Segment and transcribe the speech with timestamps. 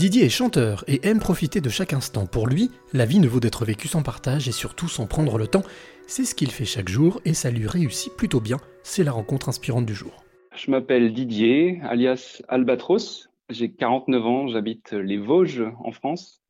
[0.00, 2.24] Didier est chanteur et aime profiter de chaque instant.
[2.24, 5.46] Pour lui, la vie ne vaut d'être vécue sans partage et surtout sans prendre le
[5.46, 5.62] temps.
[6.06, 8.56] C'est ce qu'il fait chaque jour et ça lui réussit plutôt bien.
[8.82, 10.24] C'est la rencontre inspirante du jour.
[10.56, 13.28] Je m'appelle Didier, alias Albatros.
[13.50, 16.40] J'ai 49 ans, j'habite les Vosges en France.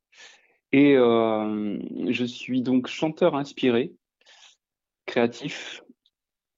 [0.71, 1.77] Et euh,
[2.09, 3.91] je suis donc chanteur inspiré,
[5.07, 5.82] créatif,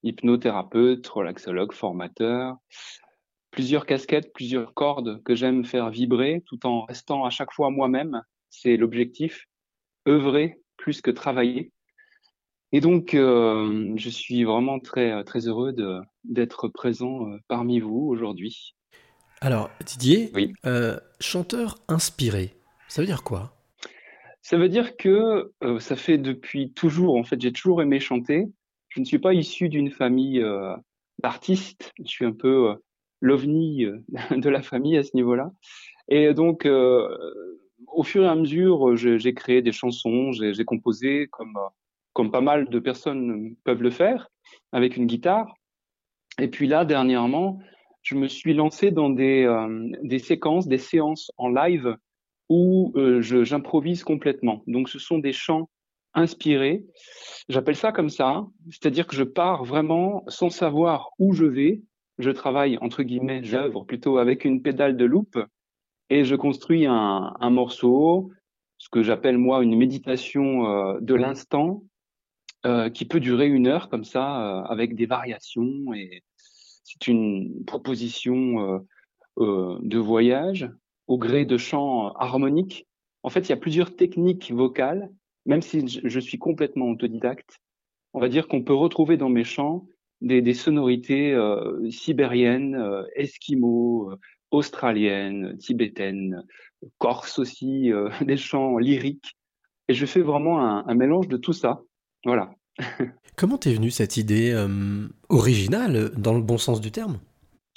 [0.02, 2.59] hypnothérapeute, relaxologue, formateur,
[3.53, 8.23] plusieurs casquettes, plusieurs cordes que j'aime faire vibrer tout en restant à chaque fois moi-même.
[8.50, 9.46] C'est l'objectif.
[10.09, 11.71] œuvrer plus que travailler.
[12.73, 15.75] Et donc, euh, je suis vraiment très, très heureux
[16.25, 18.75] d'être présent euh, parmi vous aujourd'hui.
[19.40, 20.32] Alors, Didier,
[20.64, 22.54] euh, chanteur inspiré,
[22.89, 23.54] ça veut dire quoi?
[24.40, 28.46] Ça veut dire que ça fait depuis toujours, en fait, j'ai toujours aimé chanter.
[28.89, 30.45] Je ne suis pas issu d'une famille
[31.23, 31.93] d'artistes.
[32.05, 32.75] Je suis un peu
[33.22, 33.98] l'ovni euh,
[34.36, 35.50] de la famille à ce niveau-là.
[36.08, 37.08] Et donc, euh,
[37.86, 41.59] au fur et à mesure, j'ai créé des chansons, j'ai composé comme,
[42.12, 44.28] comme pas mal de personnes peuvent le faire,
[44.73, 45.55] avec une guitare.
[46.39, 47.59] Et puis là, dernièrement,
[48.03, 51.97] je me suis lancé dans des, euh, des séquences, des séances en live
[52.48, 54.62] où j'improvise complètement.
[54.67, 55.70] Donc, ce sont des chants
[56.12, 56.84] inspirés.
[57.48, 61.81] J'appelle ça comme ça, c'est-à-dire que je pars vraiment sans savoir où je vais,
[62.19, 65.39] je travaille, entre guillemets, j'œuvre plutôt avec une pédale de loupe
[66.11, 68.31] et je construis un, morceau,
[68.79, 71.85] ce que j'appelle moi une méditation euh, de l'instant,
[72.67, 75.95] euh, qui peut durer une heure comme ça, euh, avec des variations.
[75.95, 76.23] Et
[76.85, 78.85] c'est une proposition
[79.39, 80.71] de voyage
[81.07, 82.87] au gré de chants harmoniques.
[83.23, 85.11] En fait, il y a plusieurs techniques vocales,
[85.47, 87.59] même si je suis complètement autodidacte.
[88.13, 89.87] On va dire qu'on peut retrouver dans mes chants
[90.23, 94.17] des, sonorités euh, sibériennes, euh, esquimaux, euh,
[94.51, 96.45] australiennes, tibétaines,
[96.98, 99.37] corse aussi, des chants lyriques.
[99.89, 101.83] Et je fais vraiment un, mélange de tout ça.
[102.25, 102.55] Voilà.
[103.37, 104.55] Comment t'es venue cette idée
[105.28, 107.19] originale, dans le bon sens du terme?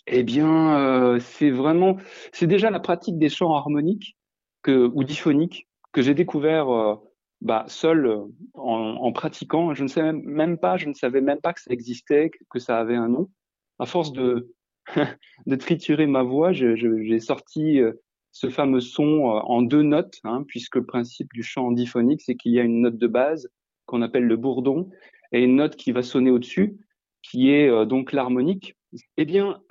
[0.06, 1.98] Eh bien, c'est vraiment,
[2.32, 4.16] c'est déjà la pratique des chants harmoniques
[4.62, 7.00] que, ou diphoniques que j'ai découvert
[7.42, 9.74] bah, seul euh, en, pratiquant.
[9.74, 12.80] Je ne sais même, pas, je ne savais même pas que ça existait, que, ça
[12.80, 13.30] avait un nom.
[13.80, 14.54] À force de,
[15.46, 17.94] de triturer ma voix, j'ai sorti euh,
[18.32, 22.36] ce fameux son euh, en deux notes, hein, puisque le principe du chant diphonique, c'est
[22.36, 23.50] qu'il y a une note de base
[23.86, 24.90] qu'on appelle le bourdon
[25.32, 26.78] et une note qui va sonner au-dessus,
[27.22, 28.76] qui est donc l'harmonique.
[29.18, 29.62] Eh bien,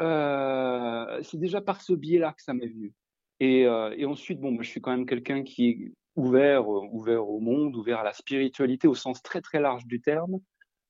[1.22, 2.92] c'est déjà par ce biais-là que ça m'est venu.
[3.40, 3.66] Et,
[4.04, 8.00] ensuite, bon, moi, je suis quand même quelqu'un qui ouvert, euh, ouvert au monde, ouvert
[8.00, 10.38] à la spiritualité au sens très très large du terme,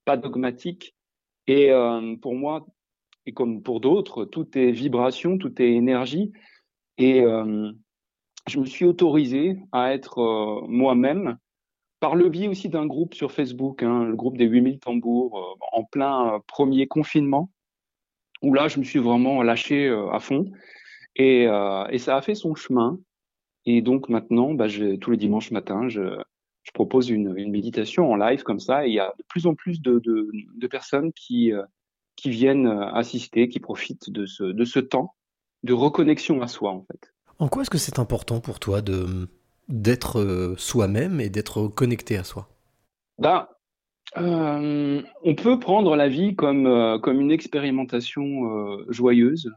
[0.04, 0.94] pas dogmatique.
[1.46, 2.66] Et euh, pour moi,
[3.26, 6.32] et comme pour d'autres, tout est vibration, tout est énergie.
[6.98, 7.72] Et euh,
[8.48, 11.38] je me suis autorisé à être moi-même
[12.00, 15.84] par le biais aussi d'un groupe sur Facebook, hein, le groupe des 8000 tambours, en
[15.84, 17.50] plein premier confinement,
[18.42, 20.44] où là, je me suis vraiment lâché à fond.
[21.16, 22.98] Et, et ça a fait son chemin.
[23.66, 26.20] Et donc maintenant, bah, je, tous les dimanches matin, je,
[26.62, 28.86] je propose une, une, méditation en live comme ça.
[28.86, 31.62] Et il y a de plus en plus de, de, de personnes qui, euh,
[32.16, 35.14] qui viennent euh, assister, qui profitent de ce, de ce temps
[35.62, 37.14] de reconnexion à soi, en fait.
[37.38, 39.28] En quoi est-ce que c'est important pour toi de
[39.68, 42.48] d'être euh, soi-même et d'être connecté à soi?
[44.18, 49.50] Euh, on peut prendre la vie comme, comme une expérimentation euh, joyeuse,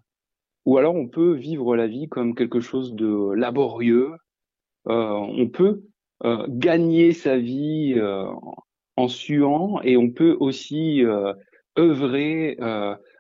[0.67, 4.11] ou alors on peut vivre la vie comme quelque chose de laborieux.
[4.89, 5.83] Euh, on peut
[6.25, 8.25] euh, gagner sa vie euh,
[8.97, 11.03] en suant et on peut aussi
[11.79, 12.57] œuvrer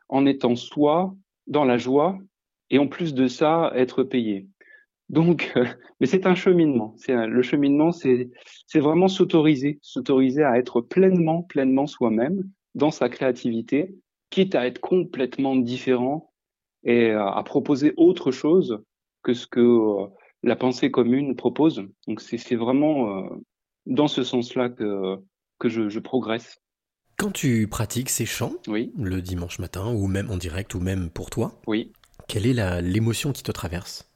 [0.09, 1.15] en étant soi
[1.47, 2.17] dans la joie
[2.69, 4.47] et en plus de ça être payé.
[5.07, 5.53] Donc,
[6.01, 6.95] mais c'est un cheminement.
[7.07, 8.29] Le cheminement, c'est
[8.75, 12.43] vraiment s'autoriser, s'autoriser à être pleinement, pleinement soi-même
[12.75, 13.95] dans sa créativité,
[14.31, 16.33] quitte à être complètement différent
[16.87, 18.81] et euh, à proposer autre chose
[19.21, 20.07] que ce que euh,
[20.41, 21.83] la pensée commune propose.
[22.07, 23.29] Donc c'est vraiment euh,
[23.85, 25.17] dans ce sens-là que,
[25.59, 26.59] que je, je, progresse.
[27.17, 28.91] Quand tu pratiques ces chants, oui.
[28.97, 31.91] le dimanche matin, ou même en direct, ou même pour toi, oui.
[32.27, 34.09] quelle est l'émotion qui te traverse?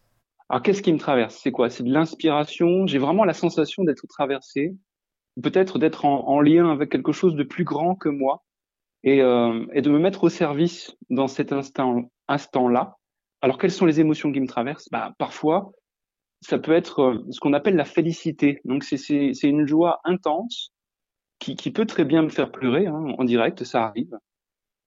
[0.49, 1.39] Alors qu'est-ce qui me traverse?
[1.41, 1.69] C'est quoi?
[1.69, 2.85] C'est de l'inspiration?
[2.85, 4.75] J'ai vraiment la sensation d'être traversé,
[5.41, 8.43] peut-être d'être en, en, lien avec quelque chose de plus grand que moi,
[9.03, 12.97] et, euh, et de me mettre au service dans cet instant, instant-là.
[13.41, 14.89] Alors, quelles sont les émotions qui me traversent?
[14.91, 15.71] Bah, Parfois,
[16.41, 18.61] ça peut être euh, ce qu'on appelle la félicité.
[18.65, 20.73] Donc, c'est une joie intense
[21.39, 24.15] qui, peut très bien me faire pleurer hein, en direct, ça arrive.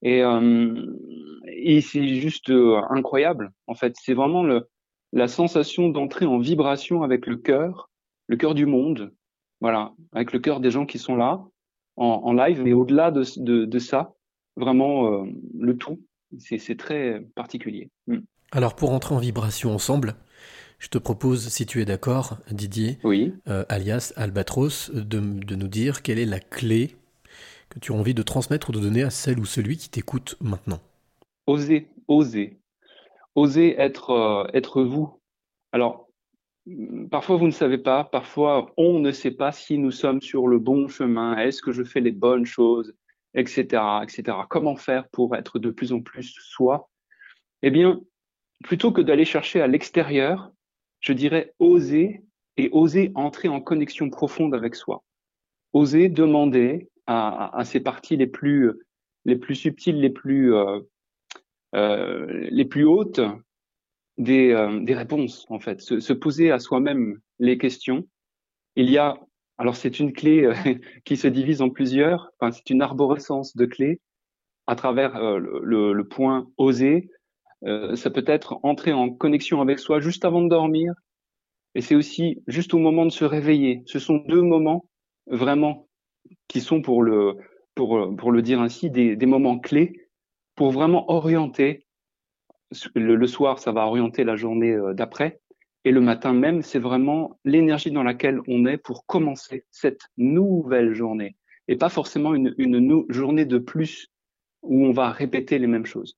[0.01, 0.85] Et, euh,
[1.81, 3.93] c'est juste euh, incroyable, en fait.
[3.99, 4.45] C'est vraiment
[5.11, 7.89] la sensation d'entrer en vibration avec le cœur,
[8.27, 9.13] le cœur du monde,
[9.59, 11.43] voilà, avec le cœur des gens qui sont là
[11.97, 14.13] en, live, mais au-delà de, ça,
[14.57, 15.25] vraiment
[15.57, 16.01] le tout,
[16.39, 17.89] c'est très particulier.
[18.07, 18.19] Hmm.
[18.51, 20.15] Alors pour entrer en vibration ensemble,
[20.79, 23.33] je te propose, si tu es d'accord, Didier, oui.
[23.47, 26.95] Euh, alias Albatros, de, de nous dire quelle est la clé
[27.69, 30.37] que tu as envie de transmettre ou de donner à celle ou celui qui t'écoute
[30.41, 30.79] maintenant.
[31.47, 32.59] Osez, osez,
[33.35, 35.19] osez être, euh, être vous.
[35.71, 36.07] Alors,
[37.11, 40.59] parfois vous ne savez pas, parfois on ne sait pas si nous sommes sur le
[40.59, 42.95] bon chemin, est-ce que je fais les bonnes choses,
[43.35, 44.37] etc., etc.
[44.49, 46.89] Comment faire pour être de plus en plus soi?
[47.61, 48.01] Eh bien,
[48.63, 50.51] plutôt que d'aller chercher à l'extérieur,
[50.99, 52.23] je dirais oser
[52.57, 55.03] et oser entrer en connexion profonde avec soi.
[55.73, 58.71] Oser demander à, à ces parties les plus
[59.25, 60.79] les plus subtiles, les plus euh,
[61.75, 63.19] euh, les plus hautes
[64.17, 68.07] des, euh, des réponses en fait, se, se poser à soi-même les questions.
[68.75, 69.17] Il y a
[69.57, 70.49] alors c'est une clé
[71.05, 72.31] qui se divise en plusieurs.
[72.39, 74.01] Enfin, c'est une arborescence de clés
[74.67, 77.09] à travers le, le, point oser.
[77.63, 80.93] ça peut être entrer en connexion avec soi juste avant de dormir,
[81.75, 83.83] et c'est aussi juste au moment de se réveiller.
[83.85, 84.89] Ce sont deux moments
[85.27, 85.87] vraiment
[86.47, 87.37] qui sont pour le
[87.75, 90.09] pour pour le dire ainsi des, moments clés
[90.55, 91.85] pour vraiment orienter.
[92.95, 95.39] Le, soir, ça va orienter la journée euh, d'après.
[95.85, 100.95] Et le matin même, c'est vraiment l'énergie dans laquelle on est pour commencer cette nouvelle
[100.95, 101.35] journée.
[101.67, 104.11] Et pas forcément une, journée de plus
[104.63, 106.17] où on va répéter les mêmes choses.